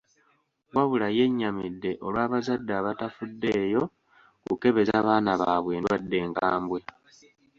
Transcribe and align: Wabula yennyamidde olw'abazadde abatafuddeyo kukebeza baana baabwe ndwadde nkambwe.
Wabula 0.75 1.07
yennyamidde 1.17 1.91
olw'abazadde 2.05 2.71
abatafuddeyo 2.79 3.81
kukebeza 4.45 4.95
baana 5.05 5.31
baabwe 5.41 5.73
ndwadde 5.79 6.17
nkambwe. 6.29 6.79